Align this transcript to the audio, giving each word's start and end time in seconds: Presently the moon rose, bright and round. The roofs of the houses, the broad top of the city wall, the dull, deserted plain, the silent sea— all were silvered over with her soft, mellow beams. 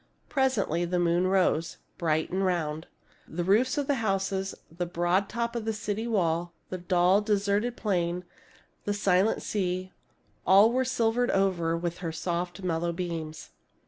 Presently 0.29 0.83
the 0.83 0.97
moon 0.97 1.27
rose, 1.27 1.77
bright 1.99 2.31
and 2.31 2.43
round. 2.43 2.87
The 3.27 3.43
roofs 3.43 3.77
of 3.77 3.85
the 3.85 3.93
houses, 4.01 4.55
the 4.75 4.87
broad 4.87 5.29
top 5.29 5.55
of 5.55 5.63
the 5.63 5.73
city 5.73 6.07
wall, 6.07 6.53
the 6.71 6.79
dull, 6.79 7.21
deserted 7.21 7.77
plain, 7.77 8.25
the 8.85 8.95
silent 8.95 9.43
sea— 9.43 9.91
all 10.47 10.71
were 10.71 10.85
silvered 10.85 11.29
over 11.29 11.77
with 11.77 11.99
her 11.99 12.11
soft, 12.11 12.63
mellow 12.63 12.91
beams. 12.91 13.51